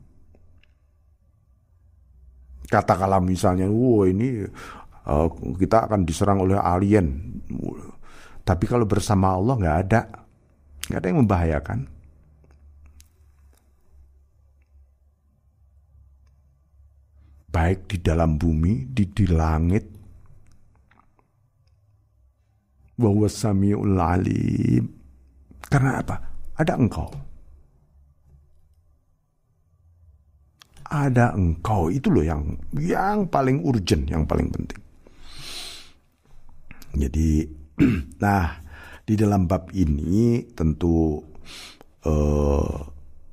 katakanlah 2.72 3.20
misalnya, 3.20 3.68
wow 3.68 4.08
ini 4.08 4.48
uh, 5.04 5.27
kita 5.60 5.92
akan 5.92 6.08
diserang 6.08 6.40
oleh 6.40 6.56
alien. 6.56 7.36
Tapi 8.48 8.64
kalau 8.64 8.88
bersama 8.88 9.36
Allah 9.36 9.60
nggak 9.60 9.77
ada, 9.88 10.01
nggak 10.88 11.00
ada 11.04 11.08
yang 11.12 11.20
membahayakan. 11.20 11.80
Baik 17.51 17.92
di 17.92 17.98
dalam 18.00 18.40
bumi, 18.40 18.88
di 18.88 19.04
di 19.12 19.27
langit. 19.27 19.84
Bahwa 22.96 23.27
samiul 23.27 24.00
alim. 24.00 24.88
Karena 25.68 26.00
apa? 26.00 26.16
Ada 26.56 26.80
engkau. 26.80 27.30
Ada 30.92 31.32
engkau 31.40 31.88
itu 31.88 32.12
loh 32.12 32.20
yang 32.20 32.44
yang 32.75 33.24
paling 33.32 33.64
urgent, 33.64 34.12
yang 34.12 34.27
paling 34.27 34.51
penting. 34.51 34.82
Jadi, 36.92 37.48
nah 38.24 38.60
di 39.08 39.16
dalam 39.16 39.48
bab 39.48 39.72
ini 39.72 40.44
tentu 40.51 41.16
uh, 42.04 42.75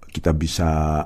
kita 0.07 0.31
bisa 0.39 1.03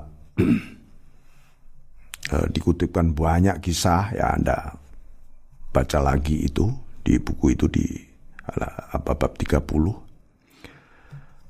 uh, 2.29 2.47
dikutipkan 2.53 3.17
banyak 3.17 3.57
kisah 3.57 4.13
ya 4.13 4.37
Anda 4.37 4.77
baca 5.73 5.99
lagi 6.05 6.45
itu 6.45 6.69
di 7.01 7.17
buku 7.17 7.57
itu 7.57 7.65
di 7.65 7.85
apa 8.93 9.17
bab 9.17 9.33
30. 9.33 9.57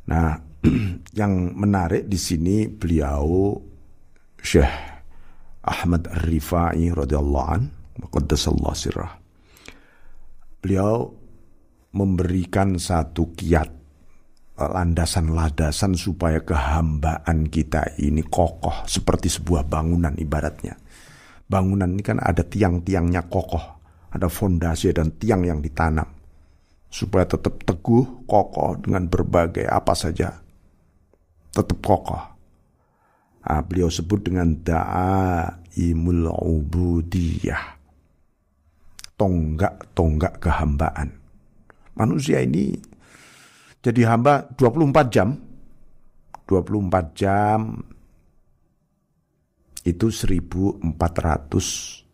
Nah, 0.08 0.30
yang 1.20 1.52
menarik 1.58 2.08
di 2.08 2.16
sini 2.16 2.72
beliau 2.72 3.60
Syekh 4.39 4.92
Ahmad 5.63 6.12
Ar-Rifai 6.12 6.91
radhiyallahu 6.91 7.47
an, 7.47 7.71
qaddasallahu 8.12 8.76
sirrah 8.76 9.23
beliau 10.63 11.12
memberikan 11.91 12.80
satu 12.80 13.36
kiat 13.36 13.67
eh, 14.56 14.69
landasan-landasan 14.71 15.99
supaya 15.99 16.39
kehambaan 16.39 17.52
kita 17.52 17.99
ini 17.99 18.23
kokoh 18.23 18.88
seperti 18.88 19.28
sebuah 19.28 19.67
bangunan 19.67 20.15
ibaratnya. 20.15 20.80
Bangunan 21.43 21.91
ini 21.91 22.02
kan 22.02 22.23
ada 22.23 22.47
tiang-tiangnya 22.47 23.28
kokoh, 23.28 23.62
ada 24.15 24.32
fondasi 24.32 24.95
dan 24.95 25.12
tiang 25.19 25.43
yang 25.43 25.60
ditanam 25.60 26.08
supaya 26.88 27.28
tetap 27.28 27.60
teguh, 27.67 28.23
kokoh 28.26 28.80
dengan 28.80 29.12
berbagai 29.12 29.67
apa 29.67 29.93
saja. 29.93 30.39
Tetap 31.54 31.78
kokoh. 31.84 32.33
Nah, 33.43 33.60
beliau 33.67 33.91
sebut 33.91 34.23
dengan 34.23 34.56
da'imul 34.56 36.32
ubudiyah 36.32 37.84
tonggak-tonggak 39.19 40.39
kehambaan. 40.41 41.15
Manusia 41.93 42.41
ini 42.41 42.73
jadi 43.84 44.08
hamba 44.08 44.47
24 44.56 45.13
jam. 45.13 45.36
24 46.43 47.15
jam 47.15 47.79
itu 49.84 50.08
1444 50.12 52.08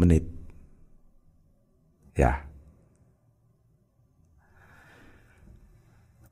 menit. 0.00 0.24
Ya. 2.16 2.45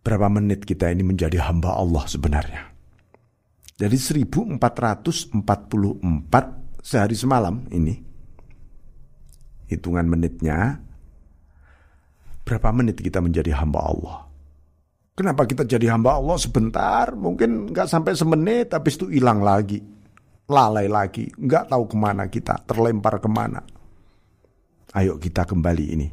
Berapa 0.04 0.28
menit 0.28 0.68
kita 0.68 0.92
ini 0.92 1.00
menjadi 1.00 1.40
hamba 1.48 1.80
Allah 1.80 2.04
sebenarnya? 2.04 2.68
Dari 3.74 3.96
1444 3.96 5.40
sehari 6.84 7.16
semalam 7.16 7.64
ini 7.72 7.96
hitungan 9.72 10.04
menitnya 10.04 10.76
berapa 12.44 12.68
menit 12.76 13.00
kita 13.00 13.24
menjadi 13.24 13.56
hamba 13.56 13.80
Allah. 13.80 14.18
Kenapa 15.16 15.48
kita 15.48 15.64
jadi 15.64 15.94
hamba 15.94 16.20
Allah 16.20 16.36
sebentar, 16.36 17.16
mungkin 17.16 17.72
nggak 17.72 17.88
sampai 17.88 18.12
semenit, 18.12 18.74
habis 18.76 18.98
itu 18.98 19.08
hilang 19.08 19.40
lagi, 19.40 19.80
lalai 20.50 20.90
lagi, 20.90 21.30
nggak 21.32 21.70
tahu 21.70 21.84
ke 21.88 21.96
mana 21.96 22.28
kita, 22.28 22.60
terlempar 22.66 23.22
ke 23.22 23.30
mana. 23.30 23.62
Ayo 24.92 25.16
kita 25.16 25.48
kembali 25.48 25.84
ini. 25.96 26.08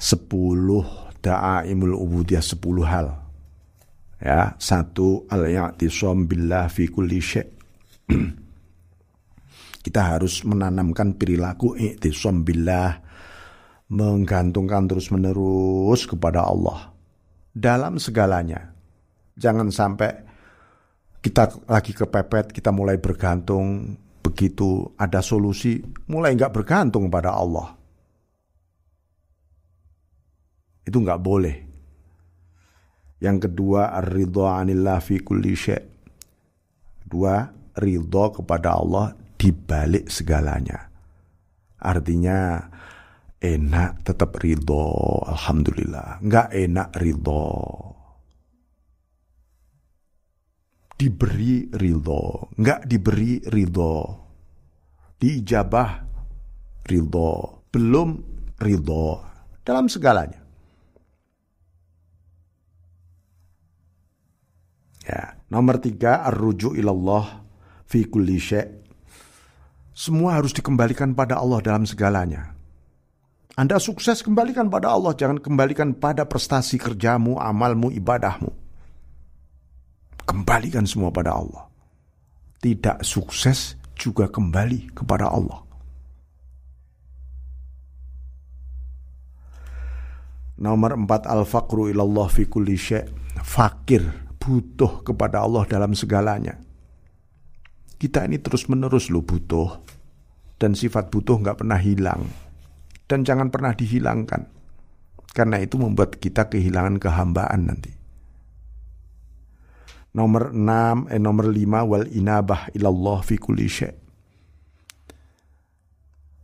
Sepuluh 0.00 1.09
da'aimul 1.20 1.94
ubudiyah, 1.96 2.42
sepuluh 2.42 2.84
hal. 2.88 3.08
Ya, 4.20 4.52
satu 4.60 5.24
al-ya'tisam 5.32 6.28
billah 6.28 6.68
fi 6.68 6.92
kulli 6.92 7.24
syai' 7.24 7.48
Kita 9.80 10.12
harus 10.12 10.44
menanamkan 10.44 11.16
perilaku 11.16 11.72
i'tisam 11.72 12.44
billah, 12.44 13.00
menggantungkan 13.88 14.84
terus-menerus 14.84 16.04
kepada 16.04 16.44
Allah 16.44 16.92
dalam 17.48 17.96
segalanya. 17.96 18.76
Jangan 19.40 19.72
sampai 19.72 20.12
kita 21.24 21.64
lagi 21.64 21.96
kepepet, 21.96 22.52
kita 22.52 22.68
mulai 22.76 23.00
bergantung, 23.00 23.96
begitu 24.20 24.84
ada 25.00 25.24
solusi, 25.24 25.80
mulai 26.12 26.36
nggak 26.36 26.52
bergantung 26.52 27.08
pada 27.08 27.32
Allah. 27.32 27.79
Itu 30.90 30.98
nggak 31.06 31.22
boleh. 31.22 31.56
Yang 33.22 33.46
kedua 33.46 33.94
ar-ridha 33.94 34.58
'anillah 34.58 34.98
fi 34.98 35.22
kulli 35.22 35.54
syai'. 35.54 35.86
Kedua, 37.06 37.46
ridha 37.78 38.24
kepada 38.34 38.74
Allah 38.74 39.14
di 39.38 39.54
balik 39.54 40.10
segalanya. 40.10 40.90
Artinya 41.78 42.58
enak 43.38 44.02
tetap 44.02 44.34
ridho, 44.42 45.22
alhamdulillah. 45.30 46.18
Enggak 46.26 46.50
enak 46.50 46.90
ridho. 46.98 47.46
Diberi 50.98 51.70
ridho, 51.72 52.52
enggak 52.60 52.84
diberi 52.84 53.40
ridho. 53.48 53.94
Diijabah 55.16 55.90
ridho, 56.84 57.30
belum 57.72 58.08
ridho 58.60 59.06
dalam 59.64 59.88
segalanya. 59.88 60.39
Ya, 65.10 65.34
nomor 65.50 65.82
tiga 65.82 66.22
ar-ruju 66.22 66.78
ilallah 66.78 67.42
fi 67.82 68.06
kulli 68.06 68.38
Semua 69.90 70.38
harus 70.38 70.54
dikembalikan 70.54 71.18
pada 71.18 71.42
Allah 71.42 71.58
dalam 71.58 71.82
segalanya. 71.82 72.54
Anda 73.58 73.82
sukses 73.82 74.22
kembalikan 74.22 74.70
pada 74.70 74.94
Allah, 74.94 75.10
jangan 75.18 75.42
kembalikan 75.42 75.98
pada 75.98 76.22
prestasi 76.30 76.78
kerjamu, 76.78 77.42
amalmu, 77.42 77.90
ibadahmu. 77.90 78.54
Kembalikan 80.22 80.86
semua 80.86 81.10
pada 81.10 81.34
Allah. 81.34 81.66
Tidak 82.62 83.02
sukses 83.02 83.74
juga 83.98 84.30
kembali 84.30 84.94
kepada 84.94 85.26
Allah. 85.26 85.66
Nomor 90.62 90.94
empat 90.94 91.26
al-faqru 91.26 91.90
ilallah 91.90 92.30
fi 92.30 92.46
kulli 92.46 92.78
syai' 92.78 93.10
Fakir, 93.40 94.29
butuh 94.40 95.04
kepada 95.04 95.44
Allah 95.44 95.68
dalam 95.68 95.92
segalanya. 95.92 96.56
Kita 98.00 98.24
ini 98.24 98.40
terus-menerus 98.40 99.12
lo 99.12 99.20
butuh. 99.20 100.00
Dan 100.56 100.72
sifat 100.72 101.12
butuh 101.12 101.36
nggak 101.40 101.60
pernah 101.60 101.76
hilang. 101.76 102.24
Dan 103.04 103.28
jangan 103.28 103.52
pernah 103.52 103.76
dihilangkan. 103.76 104.48
Karena 105.30 105.60
itu 105.60 105.76
membuat 105.76 106.16
kita 106.16 106.48
kehilangan 106.48 106.96
kehambaan 106.96 107.68
nanti. 107.68 107.92
Nomor 110.10 110.50
6, 110.50 111.06
eh, 111.06 111.20
nomor 111.22 111.46
5 111.54 111.86
wal 111.86 112.08
inabah 112.10 112.72
ilallah 112.74 113.20
fi 113.22 113.38
kulli. 113.38 113.68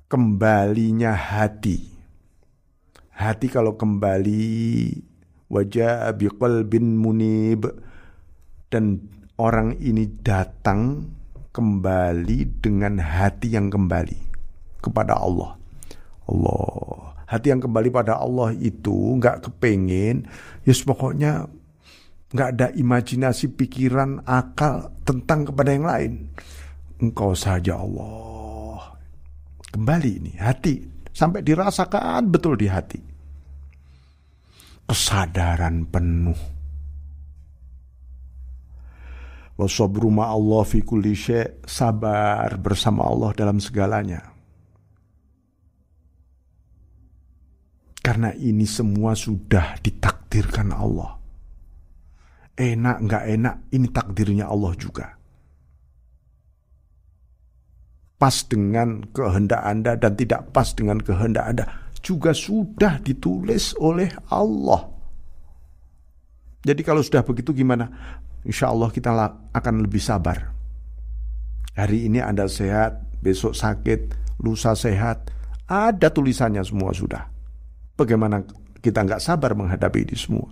Kembalinya 0.06 1.18
hati. 1.18 1.82
Hati 3.16 3.46
kalau 3.50 3.74
kembali 3.74 4.46
wajah 5.50 6.10
biqalbin 6.16 6.98
munib 6.98 7.70
dan 8.70 9.06
orang 9.38 9.78
ini 9.78 10.10
datang 10.20 11.12
kembali 11.54 12.60
dengan 12.60 13.00
hati 13.00 13.56
yang 13.56 13.72
kembali 13.72 14.18
kepada 14.84 15.16
Allah. 15.16 15.56
Allah. 16.28 17.16
Hati 17.26 17.50
yang 17.50 17.58
kembali 17.64 17.90
pada 17.90 18.22
Allah 18.22 18.54
itu 18.54 19.18
nggak 19.18 19.50
kepengen, 19.50 20.30
ya 20.62 20.70
yes, 20.70 20.86
pokoknya 20.86 21.50
nggak 22.30 22.48
ada 22.54 22.68
imajinasi 22.70 23.50
pikiran 23.56 24.22
akal 24.22 24.94
tentang 25.02 25.50
kepada 25.50 25.70
yang 25.74 25.86
lain. 25.86 26.12
Engkau 27.02 27.34
saja 27.34 27.82
Allah. 27.82 28.94
Kembali 29.74 30.10
ini 30.22 30.32
hati 30.38 30.86
sampai 31.10 31.42
dirasakan 31.42 32.30
betul 32.30 32.54
di 32.54 32.70
hati. 32.70 33.15
Kesadaran 34.86 35.82
penuh 35.90 36.56
Wasabru 39.56 40.12
Allah 40.20 40.62
fi 40.68 40.84
kulli 40.84 41.16
sabar 41.64 42.60
bersama 42.60 43.08
Allah 43.08 43.32
dalam 43.32 43.56
segalanya. 43.56 44.20
Karena 48.04 48.36
ini 48.36 48.68
semua 48.68 49.16
sudah 49.16 49.80
ditakdirkan 49.80 50.76
Allah. 50.76 51.16
Enak 52.56 52.96
nggak 53.08 53.24
enak, 53.32 53.56
ini 53.72 53.86
takdirnya 53.88 54.44
Allah 54.46 54.72
juga. 54.76 55.16
Pas 58.16 58.36
dengan 58.44 59.08
kehendak 59.08 59.60
Anda 59.64 59.92
dan 59.96 60.12
tidak 60.20 60.52
pas 60.52 60.72
dengan 60.72 61.00
kehendak 61.00 61.44
Anda 61.48 61.64
juga 62.06 62.30
sudah 62.30 63.02
ditulis 63.02 63.74
oleh 63.82 64.14
Allah. 64.30 64.86
Jadi 66.62 66.82
kalau 66.86 67.02
sudah 67.02 67.26
begitu 67.26 67.50
gimana? 67.50 67.90
insya 68.46 68.70
Allah 68.70 68.88
kita 68.94 69.10
akan 69.50 69.74
lebih 69.82 69.98
sabar. 69.98 70.54
Hari 71.74 72.08
ini 72.08 72.22
Anda 72.22 72.46
sehat, 72.46 73.20
besok 73.20 73.52
sakit, 73.52 74.14
lusa 74.40 74.72
sehat, 74.78 75.28
ada 75.66 76.08
tulisannya 76.08 76.62
semua 76.62 76.94
sudah. 76.94 77.26
Bagaimana 77.98 78.46
kita 78.80 79.02
nggak 79.02 79.20
sabar 79.20 79.52
menghadapi 79.58 80.06
ini 80.06 80.16
semua? 80.16 80.48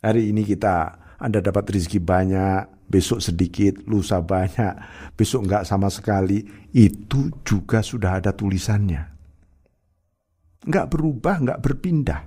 Hari 0.00 0.32
ini 0.32 0.46
kita 0.46 0.96
Anda 1.20 1.44
dapat 1.44 1.76
rezeki 1.76 2.00
banyak, 2.00 2.88
besok 2.88 3.20
sedikit, 3.20 3.84
lusa 3.84 4.24
banyak, 4.24 4.72
besok 5.12 5.44
nggak 5.44 5.68
sama 5.68 5.92
sekali, 5.92 6.40
itu 6.72 7.28
juga 7.44 7.84
sudah 7.84 8.22
ada 8.22 8.32
tulisannya. 8.32 9.09
Nggak 10.66 10.86
berubah, 10.92 11.34
nggak 11.40 11.60
berpindah. 11.64 12.20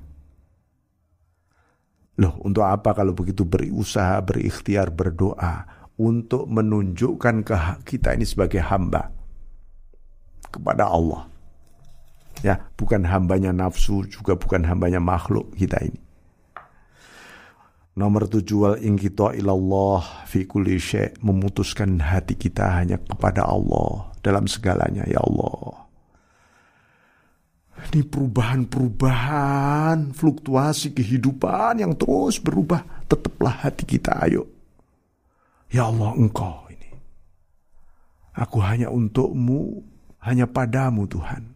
Loh, 2.22 2.38
untuk 2.46 2.65
apa 2.65 2.93
kalau 2.93 3.17
begitu 3.17 3.41
berusaha, 3.41 4.22
berikhtiar, 4.22 4.93
berdoa 4.93 5.65
untuk 5.98 6.46
menunjukkan 6.46 7.36
ke 7.46 7.56
kita 7.86 8.13
ini 8.13 8.26
sebagai 8.26 8.62
hamba 8.62 9.10
kepada 10.54 10.89
Allah. 10.89 11.26
Ya, 12.46 12.62
bukan 12.78 13.06
hambanya 13.06 13.50
nafsu, 13.54 14.06
juga 14.06 14.38
bukan 14.38 14.65
hambanya 14.65 15.02
makhluk 15.02 15.54
kita 15.58 15.82
ini. 15.82 16.02
Nomor 17.93 18.26
tujuh 18.26 18.58
wal 18.58 18.78
ingkito 18.82 19.30
ilallah 19.38 20.26
fi 20.26 20.50
kulli 20.50 20.82
memutuskan 21.22 22.02
hati 22.02 22.34
kita 22.34 22.82
hanya 22.82 22.98
kepada 22.98 23.46
Allah 23.46 24.10
dalam 24.26 24.50
segalanya 24.50 25.06
ya 25.06 25.22
Allah. 25.22 25.83
Ini 27.73 28.05
perubahan-perubahan, 28.05 30.13
fluktuasi 30.13 30.93
kehidupan 30.93 31.81
yang 31.81 31.97
terus 31.97 32.38
berubah. 32.38 32.86
Tetaplah 33.09 33.65
hati 33.65 33.83
kita, 33.86 34.13
ayo. 34.23 34.45
Ya 35.73 35.89
Allah, 35.89 36.13
engkau 36.13 36.69
ini. 36.69 36.93
Aku 38.33 38.62
hanya 38.62 38.93
untukmu, 38.93 39.81
hanya 40.21 40.45
padamu 40.45 41.09
Tuhan. 41.09 41.53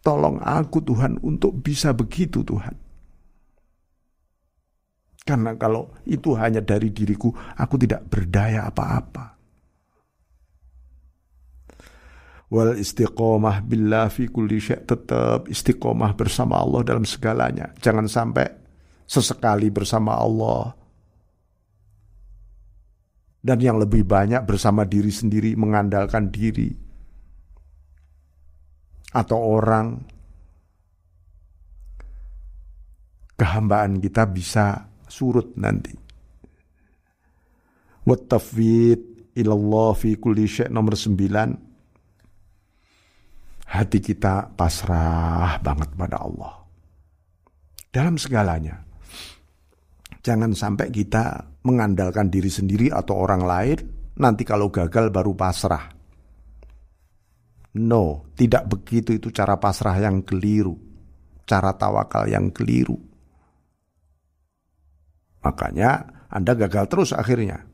Tolong 0.00 0.40
aku 0.40 0.80
Tuhan 0.80 1.20
untuk 1.20 1.60
bisa 1.60 1.92
begitu 1.92 2.40
Tuhan. 2.40 2.72
Karena 5.20 5.52
kalau 5.60 5.92
itu 6.08 6.32
hanya 6.32 6.64
dari 6.64 6.88
diriku, 6.88 7.28
aku 7.36 7.76
tidak 7.76 8.08
berdaya 8.08 8.64
apa-apa. 8.66 9.29
Wal 12.50 12.74
istiqomah 12.74 13.62
billah 13.62 14.10
fi 14.10 14.26
kulli 14.26 14.58
syai' 14.58 14.82
tetap 14.82 15.46
istiqomah 15.46 16.18
bersama 16.18 16.58
Allah 16.58 16.82
dalam 16.82 17.06
segalanya. 17.06 17.70
Jangan 17.78 18.10
sampai 18.10 18.46
sesekali 19.06 19.70
bersama 19.70 20.18
Allah 20.18 20.74
dan 23.40 23.58
yang 23.62 23.78
lebih 23.78 24.04
banyak 24.04 24.42
bersama 24.44 24.84
diri 24.84 25.14
sendiri 25.14 25.54
mengandalkan 25.56 26.28
diri 26.28 26.68
atau 29.10 29.38
orang 29.38 29.86
kehambaan 33.38 34.02
kita 34.02 34.26
bisa 34.26 34.90
surut 35.06 35.54
nanti. 35.54 35.94
Wa 38.04 38.16
tafwid 38.18 39.32
ilallah 39.38 39.94
fi 39.94 40.18
kulli 40.18 40.50
syai' 40.50 40.68
nomor 40.68 40.98
9 40.98 41.69
hati 43.70 44.02
kita 44.02 44.50
pasrah 44.58 45.62
banget 45.62 45.94
pada 45.94 46.18
Allah. 46.18 46.54
Dalam 47.90 48.18
segalanya. 48.18 48.82
Jangan 50.20 50.52
sampai 50.52 50.92
kita 50.92 51.48
mengandalkan 51.64 52.28
diri 52.28 52.52
sendiri 52.52 52.92
atau 52.92 53.16
orang 53.16 53.42
lain, 53.46 53.78
nanti 54.20 54.44
kalau 54.44 54.68
gagal 54.68 55.08
baru 55.08 55.32
pasrah. 55.32 55.96
No, 57.80 58.28
tidak 58.34 58.66
begitu 58.68 59.16
itu 59.16 59.30
cara 59.30 59.56
pasrah 59.56 59.96
yang 59.96 60.26
keliru. 60.26 60.76
Cara 61.46 61.72
tawakal 61.72 62.28
yang 62.28 62.52
keliru. 62.52 62.98
Makanya 65.40 66.04
Anda 66.28 66.52
gagal 66.52 66.84
terus 66.90 67.10
akhirnya 67.16 67.69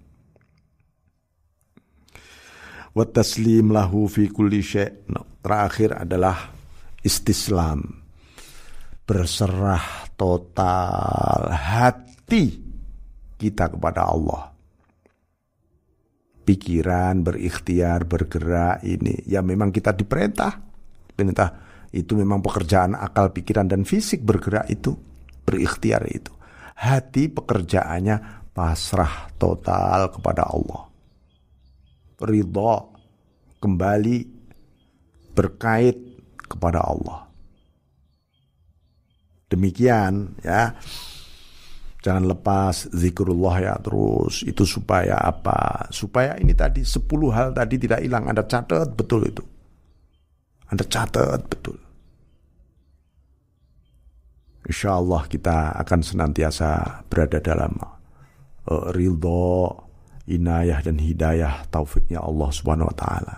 wa 2.96 3.04
taslim 3.04 3.76
lahu 3.76 4.08
fi 4.08 4.32
kulli 4.32 4.64
syai'. 4.64 5.12
No, 5.12 5.36
terakhir 5.44 5.92
adalah 6.00 6.48
istislam. 7.04 8.08
berserah 9.06 10.10
total 10.18 11.54
hati 11.54 12.58
kita 13.38 13.70
kepada 13.70 14.10
Allah. 14.10 14.50
Pikiran, 16.42 17.22
berikhtiar, 17.22 18.02
bergerak 18.02 18.82
ini 18.82 19.22
ya 19.30 19.46
memang 19.46 19.70
kita 19.70 19.94
diperintah. 19.94 20.58
Perintah 21.14 21.50
itu 21.94 22.18
memang 22.18 22.42
pekerjaan 22.42 22.98
akal, 22.98 23.30
pikiran 23.30 23.70
dan 23.70 23.86
fisik 23.86 24.26
bergerak 24.26 24.66
itu, 24.66 24.98
berikhtiar 25.46 26.02
itu. 26.10 26.34
Hati 26.76 27.30
pekerjaannya 27.30 28.50
pasrah 28.50 29.30
total 29.38 30.10
kepada 30.10 30.50
Allah. 30.50 30.95
Ridho 32.16 32.74
kembali 33.60 34.16
berkait 35.36 35.96
kepada 36.48 36.80
Allah. 36.80 37.28
Demikian 39.46 40.40
ya. 40.40 40.74
Jangan 42.02 42.22
lepas 42.22 42.86
zikrullah 42.94 43.56
ya 43.58 43.74
terus. 43.82 44.46
Itu 44.46 44.62
supaya 44.62 45.18
apa? 45.18 45.90
Supaya 45.90 46.38
ini 46.38 46.54
tadi 46.54 46.86
10 46.86 47.02
hal 47.34 47.50
tadi 47.50 47.82
tidak 47.82 48.00
hilang. 48.00 48.30
Anda 48.30 48.46
catat 48.46 48.94
betul 48.94 49.26
itu. 49.26 49.42
Anda 50.70 50.86
catat 50.86 51.40
betul. 51.50 51.78
Insya 54.66 54.98
Allah 54.98 55.22
kita 55.30 55.78
akan 55.78 56.00
senantiasa 56.02 57.02
berada 57.06 57.38
dalam 57.38 57.74
uh, 58.66 58.90
ridho, 58.90 59.70
inayah 60.26 60.82
dan 60.82 60.98
hidayah 60.98 61.64
taufiknya 61.70 62.18
Allah 62.18 62.50
Subhanahu 62.50 62.90
wa 62.90 62.96
taala. 62.98 63.36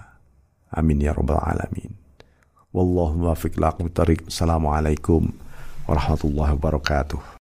Amin 0.72 1.00
ya 1.04 1.12
rabbal 1.12 1.40
alamin. 1.40 1.92
Wallahu 2.72 3.24
muwaffiq 3.24 3.56
lakum 3.56 3.88
Assalamualaikum 3.88 5.32
warahmatullahi 5.88 6.52
wabarakatuh. 6.56 7.20